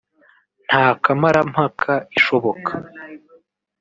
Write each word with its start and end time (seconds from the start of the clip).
nta 0.67 0.85
kamarampaka 1.03 1.93
ishoboka 2.17 2.71